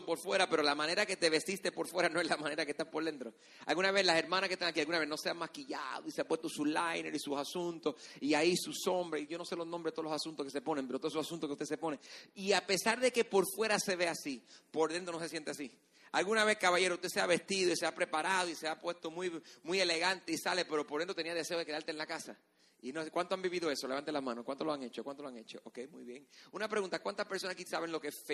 [0.04, 2.72] Por fuera, pero la manera que te vestiste por fuera no es la manera que
[2.72, 3.34] estás por dentro.
[3.66, 6.20] Alguna vez las hermanas que están aquí, alguna vez no se han maquillado y se
[6.20, 9.56] han puesto su liner y sus asuntos y ahí su sombra y yo no sé
[9.56, 11.66] los nombres de todos los asuntos que se ponen, pero todos esos asuntos que usted
[11.66, 11.98] se pone.
[12.34, 15.50] Y a pesar de que por fuera se ve así, por dentro no se siente
[15.50, 15.70] así.
[16.12, 19.10] Alguna vez, caballero, usted se ha vestido y se ha preparado y se ha puesto
[19.10, 22.38] muy, muy elegante y sale, pero por dentro tenía deseo de quedarte en la casa.
[22.80, 23.88] Y no, ¿Cuánto han vivido eso?
[23.88, 24.44] Levanten la mano.
[24.44, 25.02] ¿Cuánto lo han hecho?
[25.02, 25.60] ¿Cuánto lo han hecho?
[25.64, 26.26] Ok, muy bien.
[26.52, 28.24] Una pregunta, ¿cuántas personas aquí saben lo que es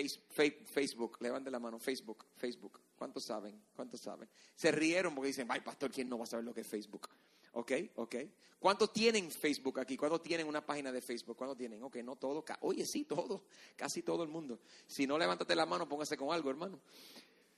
[0.65, 1.17] Facebook?
[1.19, 1.79] Levanten la mano.
[1.79, 2.79] Facebook, Facebook.
[2.95, 3.59] ¿Cuántos saben?
[3.75, 4.29] ¿Cuántos saben?
[4.55, 7.09] Se rieron porque dicen, ay, pastor, ¿quién no va a saber lo que es Facebook?
[7.53, 8.15] Ok, ok.
[8.59, 9.97] ¿Cuántos tienen Facebook aquí?
[9.97, 11.37] ¿Cuántos tienen una página de Facebook?
[11.37, 11.81] ¿Cuántos tienen?
[11.83, 12.43] Ok, no todo.
[12.61, 13.45] Oye, sí, todo.
[13.75, 14.59] Casi todo el mundo.
[14.87, 16.79] Si no, levántate la mano, póngase con algo, hermano.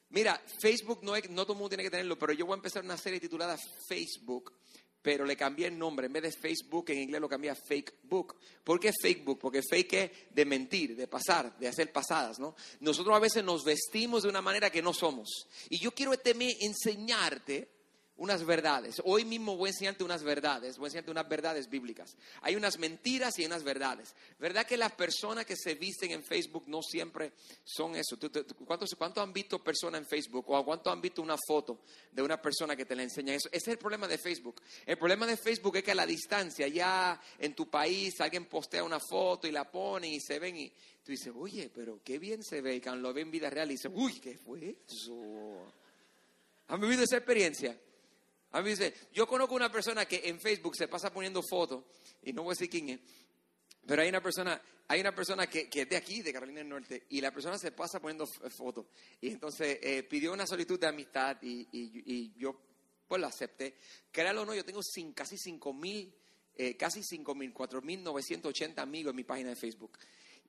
[0.09, 2.83] Mira, Facebook no, no todo el mundo tiene que tenerlo, pero yo voy a empezar
[2.83, 4.53] una serie titulada Facebook
[5.07, 6.07] pero le cambié el nombre.
[6.07, 8.35] En vez de Facebook, en inglés lo cambié a Facebook.
[8.61, 9.39] ¿Por qué Facebook?
[9.39, 12.57] Porque fake es de mentir, de pasar, de hacer pasadas, ¿no?
[12.81, 15.47] Nosotros a veces nos vestimos de una manera que no somos.
[15.69, 17.69] Y yo quiero este enseñarte
[18.17, 19.01] unas verdades.
[19.05, 22.15] Hoy mismo voy a enseñarte unas verdades, voy a enseñarte unas verdades bíblicas.
[22.41, 24.15] Hay unas mentiras y unas verdades.
[24.39, 28.17] ¿Verdad que las personas que se visten en Facebook no siempre son eso?
[28.65, 32.41] ¿Cuántos, ¿Cuánto han visto personas en Facebook o cuánto han visto una foto de una
[32.41, 33.49] persona que te la enseña eso?
[33.49, 34.61] Ese es el problema de Facebook.
[34.85, 38.83] El problema de Facebook es que a la distancia, ya en tu país, alguien postea
[38.83, 40.69] una foto y la pone y se ven y
[41.03, 42.75] tú dices, oye, pero qué bien se ve.
[42.75, 45.71] Y cuando lo ven en vida real y dices, uy, ¿qué fue eso?
[46.69, 47.77] ¿Han vivido esa experiencia?
[48.57, 51.83] A mí dice, yo conozco una persona que en Facebook se pasa poniendo fotos,
[52.23, 52.99] y no voy a decir quién es,
[53.85, 56.69] pero hay una persona, hay una persona que, que, es de aquí, de Carolina del
[56.69, 58.87] Norte, y la persona se pasa poniendo fotos.
[59.21, 62.59] Y entonces eh, pidió una solicitud de amistad y, y, yo
[63.07, 63.75] pues la acepté.
[64.11, 64.81] Créalo o no, yo tengo
[65.13, 66.11] casi 5 mil,
[66.55, 69.99] eh, casi 5 mil, 4 mil 980 amigos en mi página de Facebook.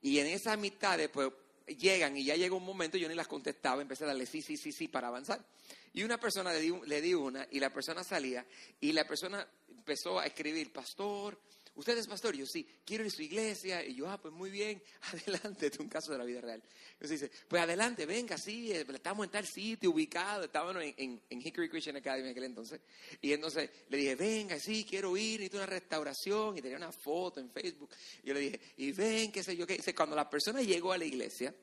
[0.01, 1.31] Y en esas amistades, pues
[1.77, 4.57] llegan y ya llega un momento, yo ni las contestaba, empecé a darle sí, sí,
[4.57, 5.45] sí, sí para avanzar.
[5.93, 8.47] Y una persona le di, le di una y la persona salía
[8.81, 11.41] y la persona empezó a escribir, pastor,
[11.79, 12.35] ¿usted es pastor?
[12.35, 13.85] yo sí, quiero ir a su iglesia.
[13.87, 16.63] Y yo, ah, pues muy bien, adelante, es un caso de la vida real.
[16.93, 21.41] Entonces dice, pues adelante, venga, sí, eh, estamos en tal sitio ubicado, estábamos en, en,
[21.41, 22.81] Hickory Christian Academy en aquel entonces.
[23.21, 26.59] Y entonces le dije, venga, sí, quiero ir, necesito una restauración.
[26.59, 27.91] Y tenía una foto en Facebook.
[28.23, 29.77] Y yo le dije, y ven, qué sé yo, qué.
[29.77, 31.55] Dice, cuando la persona llegó a la iglesia,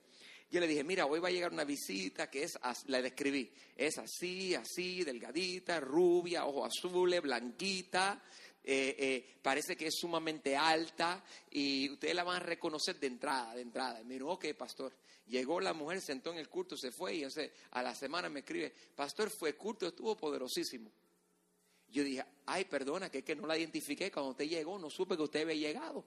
[0.52, 3.98] yo le dije, mira, hoy va a llegar una visita que es, la describí, es
[3.98, 8.24] así, así, delgadita, rubia, ojos azules, blanquita,
[8.68, 13.54] eh, eh, parece que es sumamente alta y ustedes la van a reconocer de entrada,
[13.54, 14.02] de entrada.
[14.02, 14.92] Y me dijo, ok, pastor.
[15.28, 18.74] Llegó la mujer, sentó en el culto, se fue y a la semana me escribe,
[18.96, 20.92] pastor, fue culto, estuvo poderosísimo.
[21.90, 24.12] Yo dije, ay, perdona, que es que no la identifiqué.
[24.12, 26.04] Cuando usted llegó, no supe que usted había llegado.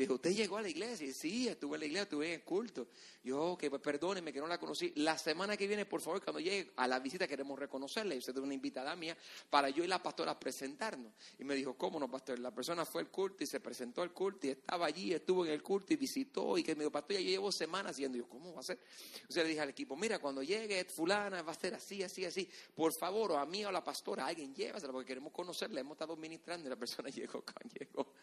[0.00, 1.06] Yo dije, ¿usted llegó a la iglesia?
[1.06, 2.88] Y sí, estuve en la iglesia, estuve en el culto.
[3.22, 4.94] Yo, que pues perdóneme que no la conocí.
[4.96, 8.14] La semana que viene, por favor, cuando llegue a la visita, queremos reconocerla.
[8.14, 9.14] Y usted es una invitada mía
[9.50, 11.12] para yo y la pastora presentarnos.
[11.38, 12.38] Y me dijo, ¿cómo no, pastor?
[12.38, 15.52] La persona fue al culto y se presentó al culto y estaba allí, estuvo en
[15.52, 16.56] el culto y visitó.
[16.56, 18.16] Y que me dijo, pastor, ya yo llevo semanas yendo.
[18.16, 18.78] Y yo, ¿cómo va a ser?
[19.16, 22.48] Entonces le dije al equipo, mira, cuando llegue fulana, va a ser así, así, así.
[22.74, 25.80] Por favor, o a mí o a la pastora, alguien llévasela porque queremos conocerla.
[25.80, 27.44] Hemos estado ministrando y la persona llegó,
[27.78, 28.14] llegó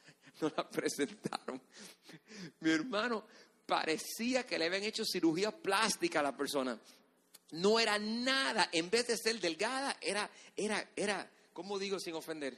[0.41, 1.61] no la presentaron.
[2.61, 3.25] Mi hermano
[3.65, 6.79] parecía que le habían hecho cirugía plástica a la persona.
[7.51, 12.57] No era nada, en vez de ser delgada, era, era, era, ¿cómo digo sin ofender?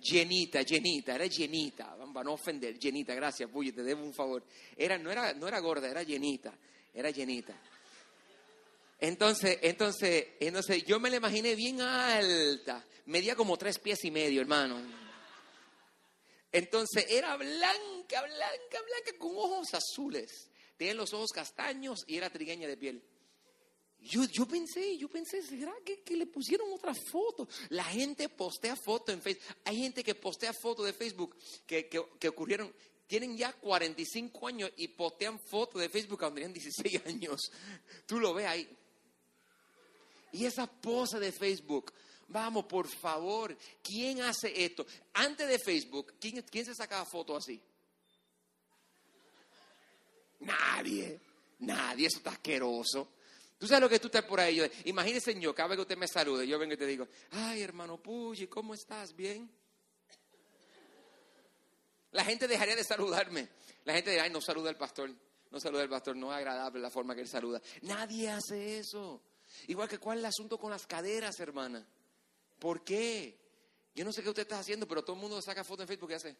[0.00, 4.44] Llenita, llenita, era llenita, para no ofender, llenita, gracias, Puy, te debo un favor.
[4.76, 6.52] Era, no, era, no era gorda, era llenita,
[6.94, 7.54] era llenita.
[9.00, 14.40] Entonces, entonces, entonces, yo me la imaginé bien alta, medía como tres pies y medio,
[14.40, 15.05] hermano.
[16.56, 20.48] Entonces era blanca, blanca, blanca, con ojos azules.
[20.78, 23.02] Tenía los ojos castaños y era trigueña de piel.
[24.00, 27.46] Yo, yo pensé, yo pensé, ¿será que, que, le pusieron otra foto?
[27.68, 29.44] La gente postea fotos en Facebook.
[29.64, 31.36] Hay gente que postea fotos de Facebook
[31.66, 32.72] que, que, ocurrieron,
[33.06, 37.52] tienen ya 45 años y postean fotos de Facebook cuando tenían 16 años.
[38.06, 38.66] Tú lo ves ahí.
[40.32, 41.92] Y esa pose de Facebook
[42.28, 44.84] Vamos, por favor, ¿quién hace esto?
[45.14, 47.62] Antes de Facebook, ¿quién, se sacaba fotos así?
[50.40, 51.20] Nadie,
[51.60, 53.12] nadie, eso está asqueroso.
[53.58, 54.56] Tú sabes lo que tú estás por ahí.
[54.56, 57.62] Yo, imagínese yo, cada vez que usted me salude, yo vengo y te digo, ay
[57.62, 59.14] hermano Puyi, ¿cómo estás?
[59.14, 59.48] ¿Bien?
[62.10, 63.48] La gente dejaría de saludarme.
[63.84, 65.14] La gente diría, ay, no saluda al pastor.
[65.50, 67.62] no saluda al pastor, no es agradable la forma que él saluda.
[67.82, 69.22] Nadie hace eso.
[69.68, 71.86] Igual que cuál es el asunto con las caderas, hermana.
[72.58, 73.38] ¿Por qué?
[73.94, 76.10] Yo no sé qué usted está haciendo, pero todo el mundo saca foto en Facebook
[76.10, 76.36] y hace.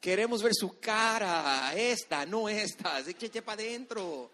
[0.00, 4.30] Queremos ver su cara, esta, no esta, así eche para adentro.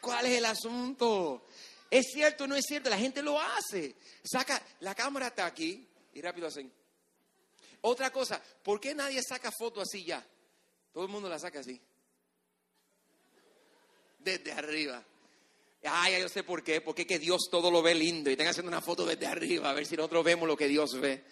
[0.00, 1.46] ¿Cuál es el asunto?
[1.88, 2.90] ¿Es cierto o no es cierto?
[2.90, 3.94] La gente lo hace.
[4.24, 6.72] Saca, la cámara está aquí y rápido hacen.
[7.82, 10.26] Otra cosa, ¿por qué nadie saca foto así ya?
[10.92, 11.80] Todo el mundo la saca así.
[14.18, 15.04] Desde arriba.
[15.84, 16.80] Ay, yo sé por qué.
[16.80, 19.74] Porque que Dios todo lo ve lindo y están haciendo una foto desde arriba a
[19.74, 21.24] ver si nosotros vemos lo que Dios ve.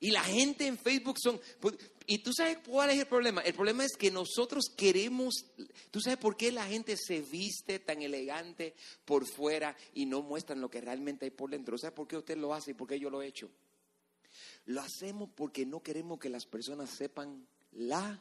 [0.00, 1.40] Y la gente en Facebook son...
[1.60, 1.76] Pues,
[2.06, 3.40] ¿Y tú sabes cuál es el problema?
[3.42, 5.46] El problema es que nosotros queremos...
[5.92, 10.60] ¿Tú sabes por qué la gente se viste tan elegante por fuera y no muestran
[10.60, 11.78] lo que realmente hay por dentro?
[11.78, 13.48] ¿Sabes por qué usted lo hace y por qué yo lo he hecho?
[14.66, 18.20] Lo hacemos porque no queremos que las personas sepan la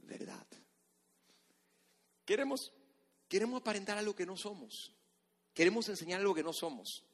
[0.00, 0.46] verdad.
[2.24, 2.72] Queremos,
[3.30, 4.92] queremos aparentar algo que no somos.
[5.54, 7.04] Queremos enseñar algo que no somos.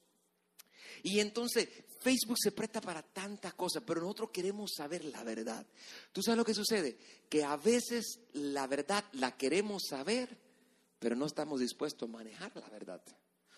[1.03, 1.69] Y entonces
[2.01, 5.65] Facebook se presta para tantas cosas, pero nosotros queremos saber la verdad.
[6.11, 6.97] ¿Tú sabes lo que sucede?
[7.29, 10.35] Que a veces la verdad la queremos saber,
[10.99, 13.01] pero no estamos dispuestos a manejar la verdad.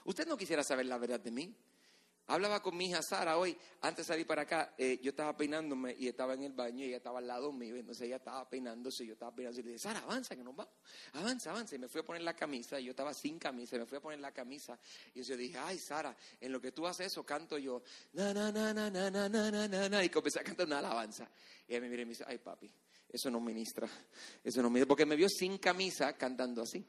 [0.03, 1.55] Usted no quisiera saber la verdad de mí.
[2.29, 5.95] Hablaba con mi hija Sara hoy, antes de salir para acá, eh, yo estaba peinándome
[5.97, 9.03] y estaba en el baño y ella estaba al lado mío, entonces ella estaba peinándose
[9.03, 10.71] y yo estaba peinándose y le dije, Sara, avanza que nos vamos,
[11.13, 11.75] avanza, avanza.
[11.75, 13.97] Y me fui a poner la camisa, y yo estaba sin camisa, y me fui
[13.97, 14.77] a poner la camisa
[15.15, 17.81] y yo dije, ay Sara, en lo que tú haces eso canto yo,
[18.13, 21.27] na, na, na, na, na, na, na, na, na, y comencé a cantar una alabanza.
[21.67, 22.71] Y ella me mira y me dice, ay papi,
[23.11, 23.89] eso no ministra,
[24.43, 26.85] eso no ministra, porque me vio sin camisa cantando así.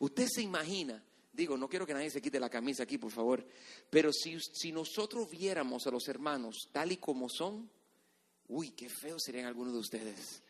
[0.00, 1.00] Usted se imagina
[1.36, 3.46] Digo, no quiero que nadie se quite la camisa aquí, por favor.
[3.90, 7.70] Pero si, si nosotros viéramos a los hermanos tal y como son,
[8.48, 10.42] uy, qué feos serían algunos de ustedes.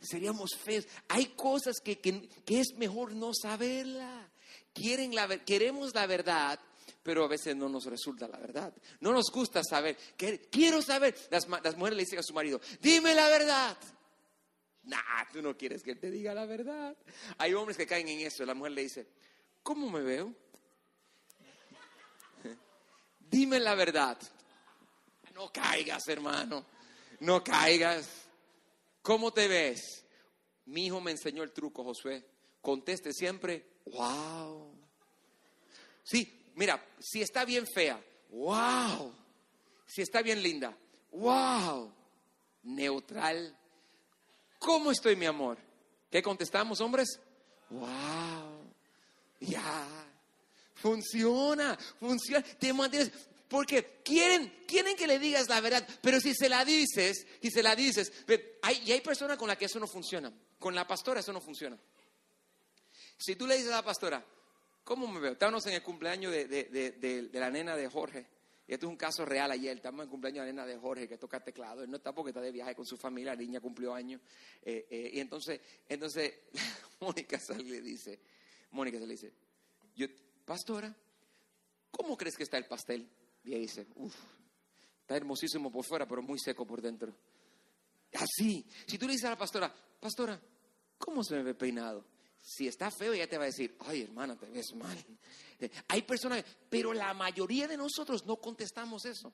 [0.00, 0.88] Seríamos feos.
[1.06, 4.28] Hay cosas que, que, es mejor no saberla.
[4.72, 6.58] Quieren la, queremos la verdad,
[7.04, 8.74] pero a veces no nos resulta la verdad.
[8.98, 9.96] No nos gusta saber.
[10.50, 11.14] Quiero saber.
[11.30, 13.78] Las, las mujeres le dicen a su marido, dime la verdad.
[14.82, 16.96] Nah, tú no quieres que él te diga la verdad.
[17.36, 18.44] Hay hombres que caen en eso.
[18.44, 19.06] La mujer le dice,
[19.68, 20.34] ¿Cómo me veo?
[23.18, 24.16] Dime la verdad.
[25.34, 26.64] No caigas, hermano.
[27.20, 28.08] No caigas.
[29.02, 30.06] ¿Cómo te ves?
[30.64, 32.24] Mi hijo me enseñó el truco, Josué.
[32.62, 34.74] Conteste siempre, wow.
[36.02, 39.14] Sí, mira, si está bien fea, wow.
[39.84, 40.74] Si está bien linda,
[41.12, 41.92] wow.
[42.62, 43.54] Neutral.
[44.58, 45.58] ¿Cómo estoy, mi amor?
[46.10, 47.20] ¿Qué contestamos, hombres?
[47.68, 48.57] Wow.
[49.40, 49.86] Ya,
[50.74, 53.12] funciona, funciona, te mantienes,
[53.48, 57.62] porque quieren, quieren que le digas la verdad, pero si se la dices, si se
[57.62, 58.12] la dices,
[58.62, 61.40] hay, y hay personas con las que eso no funciona, con la pastora eso no
[61.40, 61.78] funciona.
[63.16, 64.24] Si tú le dices a la pastora,
[64.84, 65.32] ¿cómo me veo?
[65.32, 68.26] Estábamos en el cumpleaños de, de, la nena de Jorge,
[68.66, 70.78] y esto es un caso real ayer, estamos en el cumpleaños de la nena de
[70.78, 73.40] Jorge que toca teclado, él no está porque está de viaje con su familia, la
[73.40, 74.20] niña cumplió años,
[74.62, 76.34] eh, eh, y entonces, entonces
[77.00, 78.20] Mónica sale y le dice,
[78.70, 79.32] Mónica se le dice,
[79.94, 80.06] yo,
[80.44, 80.94] pastora,
[81.90, 83.08] ¿cómo crees que está el pastel?
[83.44, 84.14] Y ella dice, uff,
[85.00, 87.14] está hermosísimo por fuera, pero muy seco por dentro.
[88.14, 90.40] Así, si tú le dices a la pastora, pastora,
[90.98, 92.04] ¿cómo se me ve peinado?
[92.40, 94.96] Si está feo, ella te va a decir, ay hermana, te ves mal.
[95.88, 99.32] Hay personas, pero la mayoría de nosotros no contestamos eso.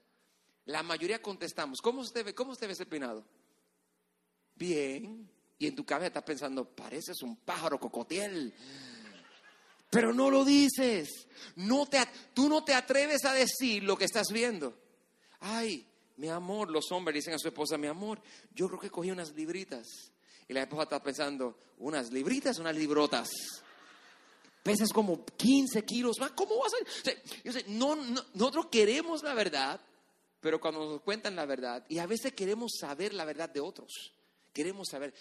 [0.67, 3.25] La mayoría contestamos, ¿cómo se ve, cómo se ve ese peinado?
[4.55, 5.29] Bien.
[5.59, 8.53] Y en tu cabeza estás pensando, pareces un pájaro cocotiel
[9.95, 11.29] pero no lo dices.
[11.57, 11.99] No te,
[12.35, 14.77] tú no te atreves a decir lo que estás viendo.
[15.39, 15.87] Ay,
[16.17, 18.21] mi amor, los hombres dicen a su esposa, mi amor,
[18.53, 19.87] yo creo que cogí unas libritas.
[20.49, 23.31] Y la esposa está pensando, ¿unas libritas unas librotas?
[24.65, 26.33] Pesas como 15 kilos más.
[26.33, 27.69] ¿Cómo vas a ser?
[27.69, 27.95] no,
[28.35, 29.81] nosotros queremos la verdad,
[30.41, 34.13] pero cuando nos cuentan la verdad, y a veces queremos saber la verdad de otros.
[34.53, 35.15] Queremos saber.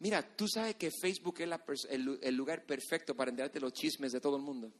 [0.00, 4.36] Mira, tú sabes que Facebook es el, lugar perfecto para enterarte los chismes de todo
[4.36, 4.72] el mundo.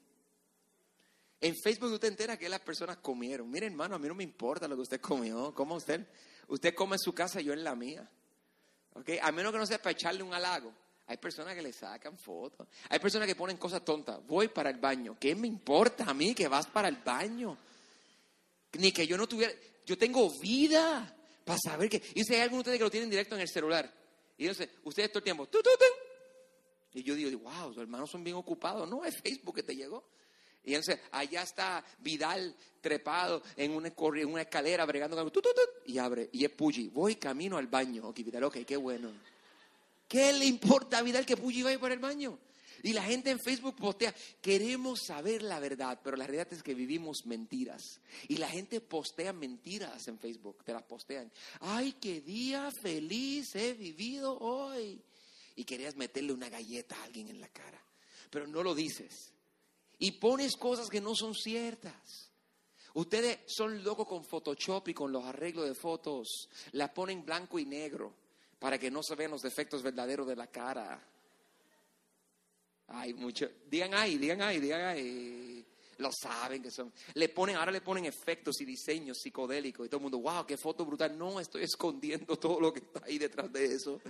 [1.43, 3.50] En Facebook usted entera que las personas comieron.
[3.50, 5.55] Mire, hermano, a mí no me importa lo que usted comió.
[5.55, 6.07] ¿Cómo usted?
[6.49, 8.09] Usted come en su casa, yo en la mía.
[8.95, 9.19] ¿Okay?
[9.23, 10.73] A menos que no sea para echarle un halago.
[11.07, 12.67] Hay personas que le sacan fotos.
[12.89, 14.27] Hay personas que ponen cosas tontas.
[14.27, 15.19] Voy para el baño.
[15.21, 17.59] ¿Qué me importa a mí que vas para el baño?
[18.79, 19.53] Ni que yo no tuviera.
[19.85, 22.03] Yo tengo vida para saber que.
[22.15, 24.00] Y si hay algunos de ustedes que lo tienen directo en el celular.
[24.40, 25.47] Y entonces, ustedes todo el tiempo,
[26.94, 28.88] y yo digo, wow, los hermanos son bien ocupados.
[28.88, 30.02] No, es Facebook que te llegó.
[30.64, 35.30] Y entonces, allá está Vidal trepado en una, en una escalera, bregando con
[35.85, 36.88] y abre, y es Puji.
[36.88, 38.09] Voy camino al baño.
[38.09, 39.12] Ok, Vidal, ok, qué bueno.
[40.09, 42.38] ¿Qué le importa a Vidal que Puyi vaya para el baño?
[42.82, 46.75] Y la gente en Facebook postea, queremos saber la verdad, pero la realidad es que
[46.75, 48.00] vivimos mentiras.
[48.28, 51.30] Y la gente postea mentiras en Facebook, te las postean.
[51.60, 55.00] Ay, qué día feliz he vivido hoy.
[55.56, 57.82] Y querías meterle una galleta a alguien en la cara,
[58.30, 59.32] pero no lo dices.
[59.99, 62.30] Y pones cosas que no son ciertas.
[62.94, 66.49] Ustedes son locos con Photoshop y con los arreglos de fotos.
[66.72, 68.14] La ponen blanco y negro
[68.58, 71.06] para que no se vean los defectos verdaderos de la cara.
[72.90, 73.49] Hay mucho.
[73.66, 75.66] Digan ahí, digan ahí, digan ahí.
[75.99, 76.92] Lo saben que son.
[77.14, 80.56] Le ponen, ahora le ponen efectos y diseños psicodélicos y todo el mundo, wow, qué
[80.56, 81.16] foto brutal.
[81.16, 84.00] No, estoy escondiendo todo lo que está ahí detrás de eso.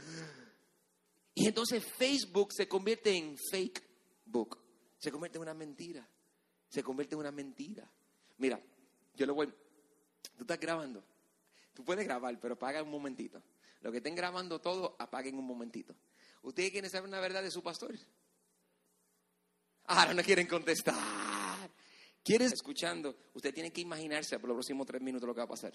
[1.34, 3.82] Y entonces Facebook se convierte en fake
[4.25, 4.58] book.
[4.99, 6.08] Se convierte en una mentira.
[6.68, 7.90] Se convierte en una mentira.
[8.38, 8.60] Mira,
[9.14, 9.46] yo lo voy.
[9.46, 11.02] Tú estás grabando.
[11.75, 13.42] Tú puedes grabar, pero apaga un momentito.
[13.80, 15.94] Lo que estén grabando todo, apaguen un momentito.
[16.42, 17.94] ¿Ustedes quieren saber una verdad de su pastor?
[19.90, 20.94] Ahora no quieren contestar.
[22.23, 23.16] ¿Quieres escuchando?
[23.35, 25.73] Usted tiene que imaginarse por los próximos tres minutos lo que va a pasar.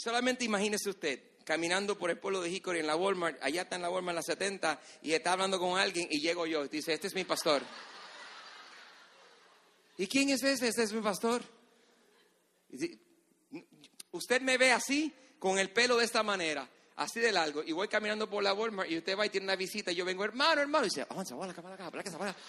[0.00, 3.82] Solamente imagínese usted caminando por el pueblo de Hickory en la Walmart, allá está en
[3.82, 6.92] la Walmart en la 70 y está hablando con alguien y llego yo y dice,
[6.94, 7.62] este es mi pastor.
[9.98, 10.68] ¿Y quién es ese?
[10.68, 11.42] Este es mi pastor.
[14.12, 17.88] Usted me ve así, con el pelo de esta manera, así de largo, y voy
[17.88, 20.60] caminando por la Walmart y usted va y tiene una visita y yo vengo, hermano,
[20.60, 21.86] hermano, y dice, avanza, avanza, avanza,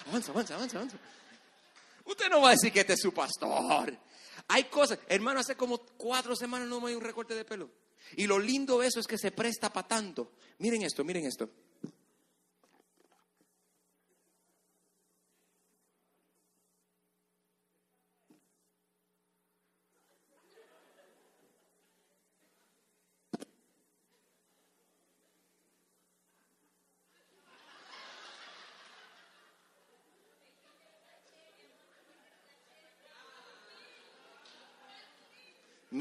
[0.07, 0.97] avanza, avanza, avanza.
[2.05, 3.97] Usted no va a decir que este es su pastor.
[4.47, 7.69] Hay cosas, hermano, hace como cuatro semanas no me hay un recorte de pelo.
[8.15, 10.31] Y lo lindo de eso es que se presta para tanto.
[10.59, 11.49] Miren esto, miren esto.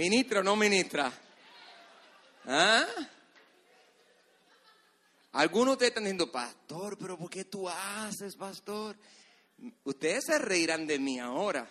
[0.00, 1.12] ¿Ministra o no ministra?
[2.47, 2.87] ¿Ah?
[5.33, 8.97] Algunos de ustedes están diciendo, pastor, pero ¿por qué tú haces, pastor?
[9.85, 11.69] Ustedes se reirán de mí ahora.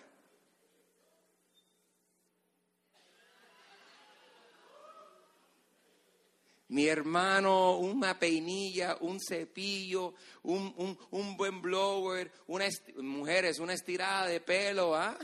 [6.68, 12.68] Mi hermano, una peinilla, un cepillo, un, un buen blower, una
[12.98, 15.18] mujeres, una estirada de pelo, ¿ah?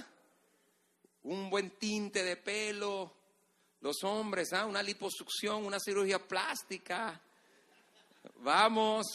[1.26, 3.12] Un buen tinte de pelo,
[3.82, 4.66] los hombres, ¿ah?
[4.66, 7.22] una liposucción, una cirugía plástica.
[8.38, 9.06] Vamos,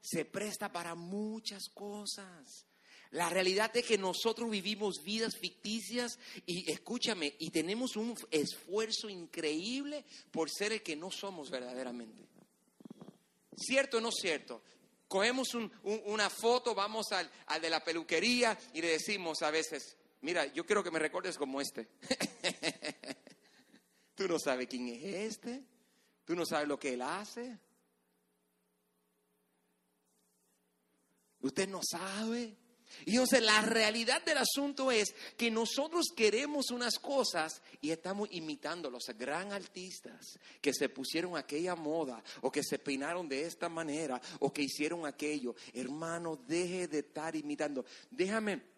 [0.00, 2.66] se presta para muchas cosas.
[3.10, 10.04] La realidad es que nosotros vivimos vidas ficticias y escúchame, y tenemos un esfuerzo increíble
[10.30, 12.24] por ser el que no somos verdaderamente.
[13.56, 14.60] ¿Cierto o no cierto?
[15.08, 15.48] Cogemos
[15.84, 20.64] una foto, vamos al, al de la peluquería y le decimos a veces, Mira, yo
[20.64, 21.88] quiero que me recuerdes como este.
[24.14, 25.62] Tú no sabes quién es este.
[26.24, 27.58] Tú no sabes lo que él hace.
[31.40, 32.56] Usted no sabe.
[33.04, 38.88] Y entonces la realidad del asunto es que nosotros queremos unas cosas y estamos imitando
[38.88, 43.68] a los gran artistas que se pusieron aquella moda o que se peinaron de esta
[43.68, 45.54] manera o que hicieron aquello.
[45.74, 47.84] Hermano, deje de estar imitando.
[48.10, 48.75] Déjame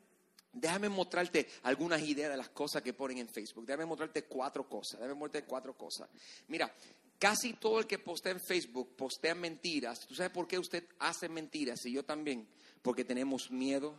[0.61, 3.65] Déjame mostrarte algunas ideas de las cosas que ponen en Facebook.
[3.65, 5.01] Déjame mostrarte cuatro cosas.
[5.01, 6.09] Déjame mostrarte cuatro cosas.
[6.49, 6.73] Mira,
[7.19, 10.07] casi todo el que postea en Facebook postea mentiras.
[10.07, 11.85] ¿Tú sabes por qué usted hace mentiras?
[11.87, 12.49] Y yo también.
[12.83, 13.99] Porque tenemos miedo.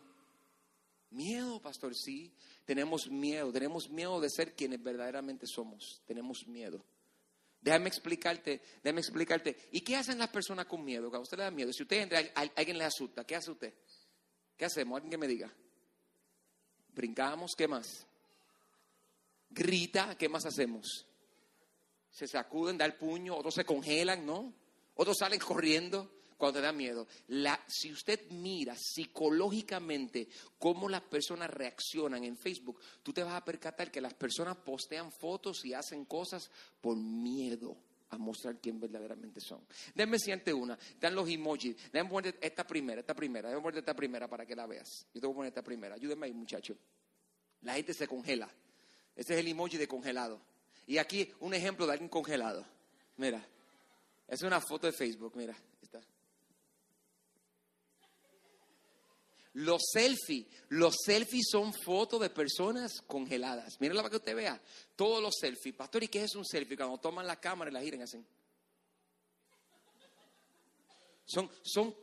[1.12, 2.34] Miedo, pastor, sí.
[2.66, 3.52] Tenemos miedo.
[3.52, 6.02] Tenemos miedo de ser quienes verdaderamente somos.
[6.06, 6.84] Tenemos miedo.
[7.62, 9.56] Déjame explicarte, déjame explicarte.
[9.72, 11.14] ¿Y qué hacen las personas con miedo?
[11.14, 11.74] A usted le da miedo.
[11.74, 12.20] Si usted entra,
[12.56, 13.74] alguien le asusta, ¿qué hace usted?
[14.56, 14.96] ¿Qué hacemos?
[14.96, 15.54] Alguien que me diga
[17.00, 18.06] brincamos, ¿qué más?
[19.50, 21.08] Grita, ¿qué más hacemos?
[22.12, 24.54] Se sacuden, da el puño, otros se congelan, ¿no?
[24.96, 26.12] Otros salen corriendo.
[26.38, 27.08] cuando te da miedo.
[27.28, 30.28] La, si usted mira psicológicamente
[30.58, 35.12] cómo las personas reaccionan en Facebook, tú te vas a percatar que las personas postean
[35.12, 36.52] fotos y hacen cosas
[36.82, 37.78] por miedo
[38.10, 39.66] a mostrar quién verdaderamente son.
[39.94, 40.78] Déjame siente una.
[41.00, 41.76] Dan los emojis.
[41.92, 43.50] Déjame poner esta primera, esta primera.
[43.50, 45.06] Déjame poner esta primera para que la veas.
[45.14, 45.96] Yo te voy a poner esta primera.
[45.96, 46.76] Ayúdeme ahí, muchacho.
[47.62, 48.50] La gente se congela.
[49.16, 50.42] Este es el emoji de congelado.
[50.88, 52.66] Y aquí un ejemplo de alguien congelado.
[53.18, 53.46] Mira.
[54.28, 55.56] Es una foto de Facebook, mira.
[55.82, 56.02] Está.
[59.60, 63.80] Los selfies, los selfies son fotos de personas congeladas.
[63.82, 64.62] Mírenla para que usted vea.
[64.96, 65.76] Todos los selfies.
[65.76, 66.78] Pastor, ¿y qué es un selfie?
[66.78, 68.26] Cuando toman la cámara y la giran hacen.
[71.26, 71.94] Son, son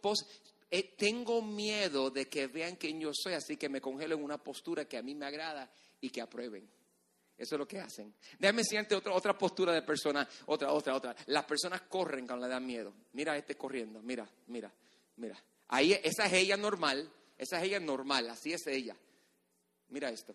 [0.71, 4.37] eh, tengo miedo de que vean quién yo soy, así que me congelo en una
[4.37, 5.71] postura que a mí me agrada
[6.03, 6.69] y que aprueben.
[7.39, 8.13] Eso es lo que hacen.
[8.39, 11.17] Déjame enseñarte otra, otra postura de persona, otra, otra, otra.
[11.29, 12.93] Las personas corren cuando le dan miedo.
[13.15, 14.71] Mira este corriendo, mira, mira,
[15.17, 15.43] mira.
[15.69, 18.97] Ahí, esa es ella normal, esa es ella normal, así es ella.
[19.89, 20.35] Mira esto.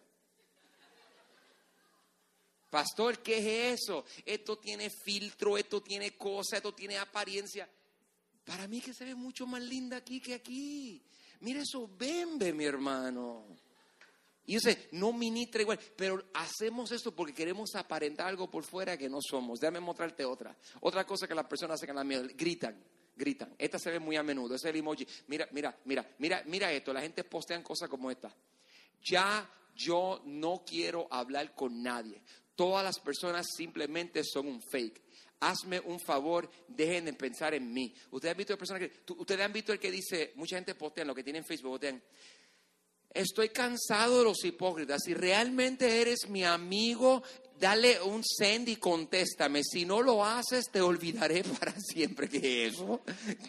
[2.69, 4.05] Pastor, ¿qué es eso?
[4.25, 7.69] Esto tiene filtro, esto tiene cosa, esto tiene apariencia.
[8.45, 11.03] Para mí que se ve mucho más linda aquí que aquí.
[11.41, 13.45] Mira eso, bembe, mi hermano.
[14.45, 19.09] Y sé, no ministra igual, pero hacemos esto porque queremos aparentar algo por fuera que
[19.09, 19.59] no somos.
[19.59, 20.55] Déjame mostrarte otra.
[20.79, 22.81] Otra cosa que las personas hacen en la miedo, gritan,
[23.21, 23.55] gritan.
[23.57, 25.07] Esta se ve muy a menudo, ese es el emoji.
[25.27, 26.91] Mira, mira, mira, mira, mira esto.
[26.91, 28.35] La gente postean cosas como esta.
[29.03, 32.21] Ya yo no quiero hablar con nadie.
[32.55, 35.01] Todas las personas simplemente son un fake.
[35.39, 37.93] Hazme un favor, dejen de pensar en mí.
[38.11, 41.15] Ustedes han visto personas que, ustedes han visto el que dice, mucha gente postea lo
[41.15, 42.01] que tiene en Facebook, postean,
[43.13, 45.01] Estoy cansado de los hipócritas.
[45.03, 47.23] Si realmente eres mi amigo,
[47.59, 49.63] dale un send y contéstame.
[49.63, 52.29] Si no lo haces, te olvidaré para siempre.
[52.29, 53.01] ¿Qué es eso?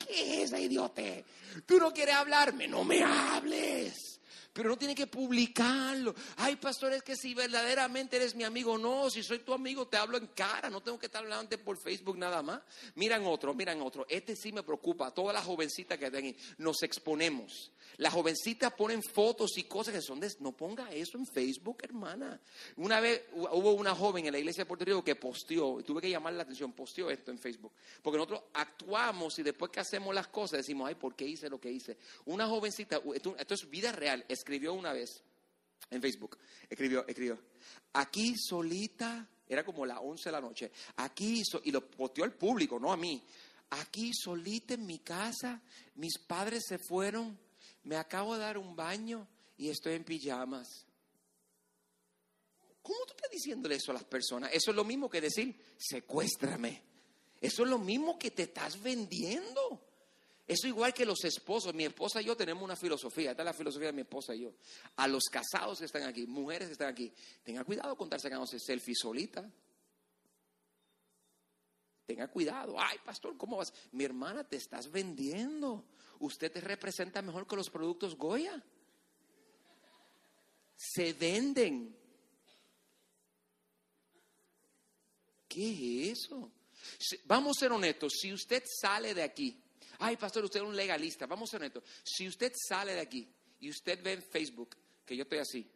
[0.07, 1.25] ¿Qué es, idiote?
[1.67, 4.12] Tú no quieres hablarme, no me hables
[4.53, 6.15] pero no tiene que publicarlo.
[6.37, 9.97] Ay, pastor, es que si verdaderamente eres mi amigo, no, si soy tu amigo te
[9.97, 12.61] hablo en cara, no tengo que estar hablando por Facebook nada más.
[12.95, 14.07] Miran otro, miran otro.
[14.09, 17.73] Este sí me preocupa, todas las jovencitas que ven, nos exponemos.
[17.99, 20.33] Las jovencitas ponen fotos y cosas que son de...
[20.41, 22.41] No ponga eso en Facebook, hermana.
[22.77, 26.01] Una vez hubo una joven en la iglesia de Puerto Rico que posteó, y tuve
[26.01, 27.73] que llamar la atención, posteó esto en Facebook.
[28.01, 31.61] Porque nosotros actuamos y después que hacemos las cosas decimos, ay, ¿por qué hice lo
[31.61, 31.99] que hice?
[32.25, 35.23] Una jovencita, esto, esto es vida real, escribió una vez
[35.91, 37.39] en Facebook, escribió, escribió,
[37.93, 42.79] aquí solita, era como las 11 de la noche, aquí, y lo posteó al público,
[42.81, 43.25] no a mí,
[43.71, 45.63] aquí solita en mi casa,
[45.95, 47.39] mis padres se fueron,
[47.85, 50.87] me acabo de dar un baño y estoy en pijamas.
[52.83, 54.51] ¿Cómo tú estás diciéndole eso a las personas?
[54.53, 56.83] Eso es lo mismo que decir, secuéstrame.
[57.41, 59.92] Eso es lo mismo que te estás vendiendo.
[60.47, 61.73] Eso igual que los esposos.
[61.75, 63.31] Mi esposa y yo tenemos una filosofía.
[63.31, 64.55] Esta es la filosofía de mi esposa y yo.
[64.97, 68.59] A los casados que están aquí, mujeres que están aquí, tenga cuidado con estar sacándose
[68.59, 69.49] selfie solita.
[72.05, 72.75] Tenga cuidado.
[72.79, 73.73] Ay, pastor, ¿cómo vas?
[73.93, 75.87] Mi hermana, te estás vendiendo.
[76.19, 78.63] Usted te representa mejor que los productos Goya.
[80.77, 81.97] Se venden.
[85.47, 86.51] ¿Qué es eso?
[87.27, 88.15] Vamos a ser honestos.
[88.21, 89.62] Si usted sale de aquí,
[90.03, 91.27] ay, pastor, usted es un legalista.
[91.27, 91.85] Vamos a ser honestos.
[92.03, 93.29] Si usted sale de aquí
[93.61, 95.71] y usted ve en Facebook que yo estoy así,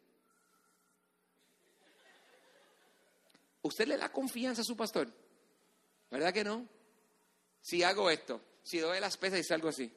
[3.62, 5.12] ¿usted le da confianza a su pastor?
[6.10, 6.68] ¿Verdad que no?
[7.62, 9.92] Si hago esto, si doy las pesas y salgo así.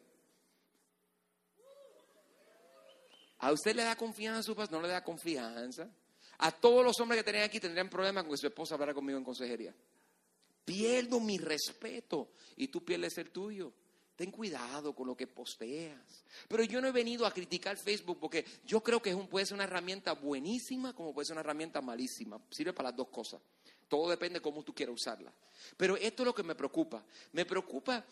[3.39, 4.79] ¿A usted le da confianza a su pastor?
[4.79, 5.89] No le da confianza.
[6.39, 9.17] A todos los hombres que tenían aquí tendrían problemas con que su esposa hablara conmigo
[9.17, 9.73] en consejería.
[10.65, 13.73] Pierdo mi respeto y tú pierdes el tuyo.
[14.19, 16.25] Ten cuidado con lo que posteas.
[16.49, 19.45] Pero yo no he venido a criticar Facebook porque yo creo que es un, puede
[19.45, 22.37] ser una herramienta buenísima como puede ser una herramienta malísima.
[22.49, 23.39] Sirve para las dos cosas.
[23.87, 25.31] Todo depende de cómo tú quieras usarla.
[25.77, 27.01] Pero esto es lo que me preocupa.
[27.31, 28.03] Me preocupa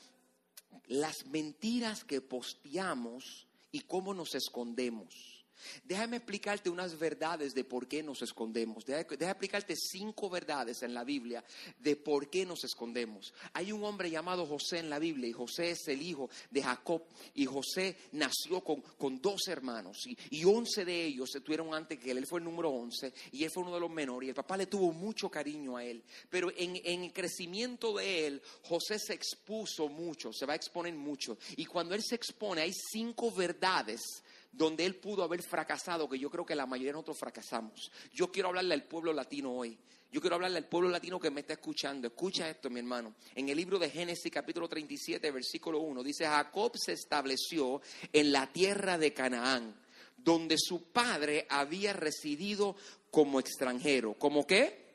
[0.86, 5.37] las mentiras que posteamos y cómo nos escondemos.
[5.84, 8.86] Déjame explicarte unas verdades de por qué nos escondemos.
[8.86, 11.44] Déjame, explicarte cinco verdades en la Biblia
[11.80, 13.34] de por qué nos escondemos.
[13.54, 17.04] Hay un hombre llamado José en la Biblia y José es el hijo de Jacob
[17.34, 22.18] y José nació con, dos hermanos y, once de ellos se tuvieron antes que él.
[22.18, 24.66] Él fue el número once y él fue uno de los menores el papá le
[24.66, 26.04] tuvo mucho cariño a él.
[26.30, 30.94] Pero en, en el crecimiento de él, José se expuso mucho, se va a exponer
[30.94, 31.38] mucho.
[31.56, 34.24] Y cuando él se expone hay cinco verdades
[34.58, 37.92] donde él pudo haber fracasado, que yo creo que la mayoría de nosotros fracasamos.
[38.12, 39.78] Yo quiero hablarle al pueblo latino hoy.
[40.12, 42.08] Yo quiero hablarle al pueblo latino que me está escuchando.
[42.08, 43.14] Escucha esto, mi hermano.
[43.36, 48.52] En el libro de Génesis capítulo 37, versículo 1, dice, Jacob se estableció en la
[48.52, 49.76] tierra de Canaán,
[50.18, 52.76] donde su padre había residido
[53.12, 54.16] como extranjero.
[54.16, 54.88] ¿Cómo qué?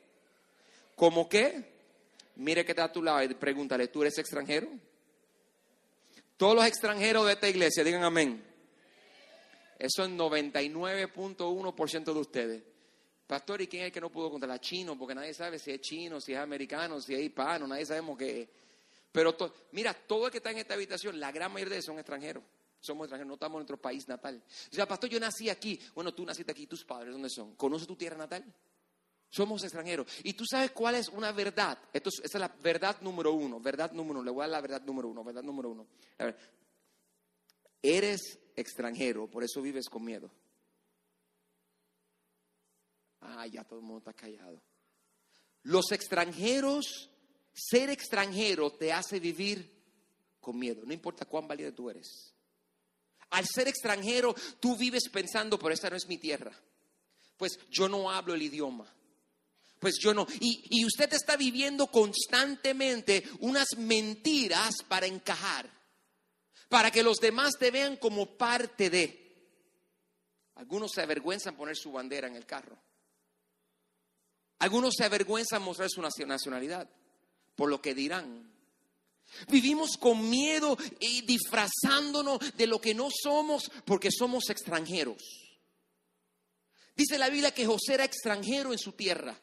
[0.95, 1.71] ¿Cómo qué?
[2.35, 4.67] Mire que está a tu lado y pregúntale, ¿tú eres extranjero?
[6.35, 8.52] Todos los extranjeros de esta iglesia, digan amén.
[9.77, 12.63] Eso es 99.1% de ustedes.
[13.25, 14.59] Pastor, ¿y quién es el que no pudo contar?
[14.59, 18.17] Chino, porque nadie sabe si es chino, si es americano, si es hispano, nadie sabemos
[18.17, 18.49] qué es.
[19.11, 19.35] Pero
[19.71, 22.43] mira, todo el que está en esta habitación, la gran mayoría de ellos son extranjeros.
[22.79, 24.43] Somos extranjeros, no estamos en nuestro país natal.
[24.71, 25.79] O sea, pastor, yo nací aquí.
[25.95, 27.55] Bueno, tú naciste aquí, tus padres, ¿dónde son?
[27.55, 28.43] ¿Conoces tu tierra natal?
[29.29, 30.05] Somos extranjeros.
[30.23, 31.77] Y tú sabes cuál es una verdad.
[31.91, 33.59] Esto esa es la verdad número uno.
[33.59, 34.23] Verdad número uno.
[34.23, 35.23] Le voy a dar la verdad número uno.
[35.23, 35.87] Verdad número uno.
[37.83, 40.31] Eres extranjero, por eso vives con miedo.
[43.19, 44.61] Ah, ya todo el mundo está callado.
[45.63, 47.09] Los extranjeros,
[47.53, 49.71] ser extranjero te hace vivir
[50.39, 52.33] con miedo, no importa cuán valiente tú eres.
[53.31, 56.51] Al ser extranjero, tú vives pensando, pero esta no es mi tierra.
[57.35, 58.85] Pues yo no hablo el idioma.
[59.79, 60.27] Pues yo no.
[60.39, 65.69] Y, y usted está viviendo constantemente unas mentiras para encajar,
[66.69, 69.23] para que los demás te vean como parte de.
[70.55, 72.77] Algunos se avergüenzan poner su bandera en el carro.
[74.59, 76.89] Algunos se avergüenzan mostrar su nacionalidad
[77.55, 78.51] por lo que dirán.
[79.49, 85.21] Vivimos con miedo y disfrazándonos de lo que no somos porque somos extranjeros.
[86.95, 89.39] Dice la Biblia que José era extranjero en su tierra,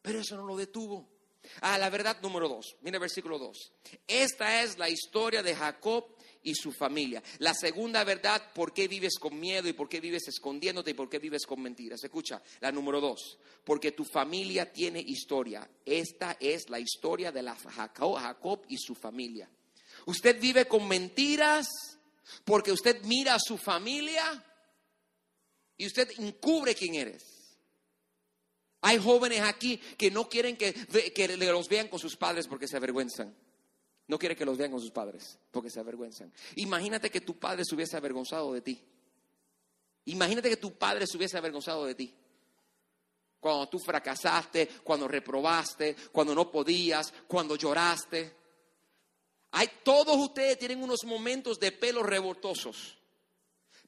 [0.00, 1.08] pero eso no lo detuvo.
[1.60, 2.76] Ah, la verdad número dos.
[2.80, 3.72] Mira el versículo dos.
[4.06, 6.13] Esta es la historia de Jacob
[6.44, 7.22] y su familia.
[7.38, 11.08] La segunda verdad, ¿por qué vives con miedo y por qué vives escondiéndote y por
[11.08, 12.04] qué vives con mentiras?
[12.04, 15.68] Escucha, la número dos, porque tu familia tiene historia.
[15.84, 19.48] Esta es la historia de la Jacob, y su familia.
[20.06, 21.66] Usted vive con mentiras
[22.44, 24.44] porque usted mira a su familia
[25.76, 27.24] y usted encubre quién eres.
[28.82, 32.76] Hay jóvenes aquí que no quieren que, que los vean con sus padres porque se
[32.76, 33.34] avergüenzan.
[34.06, 36.32] No quiere que los vean con sus padres porque se avergüenzan.
[36.56, 38.82] Imagínate que tu padre se hubiese avergonzado de ti.
[40.06, 42.14] Imagínate que tu padre se hubiese avergonzado de ti.
[43.40, 48.36] Cuando tú fracasaste, cuando reprobaste, cuando no podías, cuando lloraste.
[49.52, 52.98] Hay, todos ustedes tienen unos momentos de pelos revoltosos.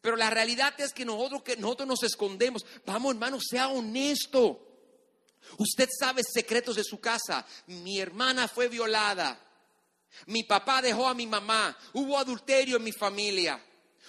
[0.00, 2.64] Pero la realidad es que nosotros, que nosotros nos escondemos.
[2.84, 4.62] Vamos, hermano, sea honesto.
[5.58, 7.46] Usted sabe secretos de su casa.
[7.66, 9.45] Mi hermana fue violada.
[10.26, 11.76] Mi papá dejó a mi mamá.
[11.92, 13.62] Hubo adulterio en mi familia.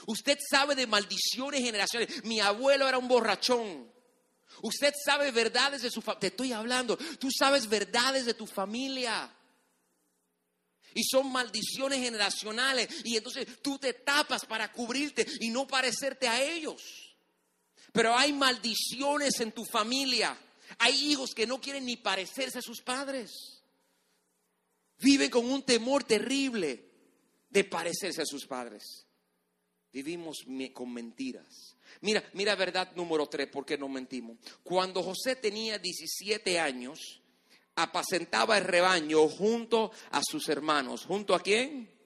[0.06, 2.24] Usted sabe de maldiciones generacionales.
[2.24, 3.92] Mi abuelo era un borrachón.
[4.62, 6.20] Usted sabe verdades de su familia.
[6.20, 6.98] Te estoy hablando.
[7.20, 9.34] Tú sabes verdades de tu familia.
[10.94, 12.88] Y son maldiciones generacionales.
[13.04, 16.82] Y entonces tú te tapas para cubrirte y no parecerte a ellos.
[17.92, 20.38] Pero hay maldiciones en tu familia.
[20.80, 23.57] Hay hijos que no quieren ni parecerse a sus padres.
[25.00, 26.84] Viven con un temor terrible
[27.50, 29.06] de parecerse a sus padres.
[29.92, 31.76] Vivimos con mentiras.
[32.02, 34.38] Mira, mira verdad número tres, porque no mentimos.
[34.64, 37.22] Cuando José tenía 17 años,
[37.76, 41.06] apacentaba el rebaño junto a sus hermanos.
[41.06, 41.97] ¿Junto a quién?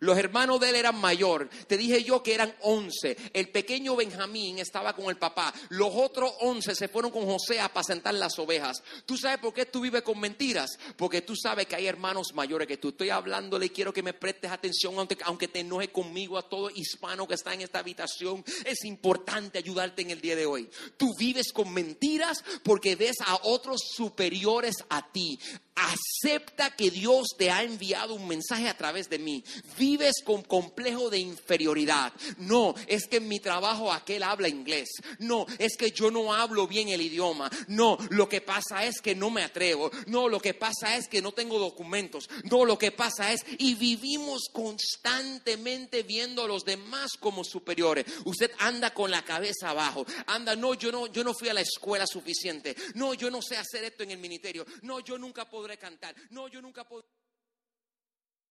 [0.00, 1.48] Los hermanos de él eran mayor.
[1.66, 3.16] Te dije yo que eran once.
[3.32, 5.52] El pequeño Benjamín estaba con el papá.
[5.70, 8.82] Los otros once se fueron con José a apacentar las ovejas.
[9.06, 10.78] ¿Tú sabes por qué tú vives con mentiras?
[10.96, 12.90] Porque tú sabes que hay hermanos mayores que tú.
[12.90, 17.26] Estoy hablándole y quiero que me prestes atención, aunque, te enoje conmigo, a todo hispano
[17.26, 18.44] que está en esta habitación.
[18.64, 20.68] Es importante ayudarte en el día de hoy.
[20.96, 25.38] Tú vives con mentiras porque ves a otros superiores a ti.
[25.74, 29.44] Acepta que Dios te ha enviado un mensaje a través de mí.
[29.88, 32.12] Vives con complejo de inferioridad.
[32.36, 34.90] No, es que en mi trabajo aquel habla inglés.
[35.18, 37.50] No, es que yo no hablo bien el idioma.
[37.68, 39.90] No, lo que pasa es que no me atrevo.
[40.06, 42.28] No, lo que pasa es que no tengo documentos.
[42.50, 48.04] No, lo que pasa es y vivimos constantemente viendo a los demás como superiores.
[48.26, 50.04] Usted anda con la cabeza abajo.
[50.26, 52.76] Anda, no, yo no yo no fui a la escuela suficiente.
[52.92, 54.66] No, yo no sé hacer esto en el ministerio.
[54.82, 56.14] No, yo nunca podré cantar.
[56.28, 57.08] No, yo nunca podré...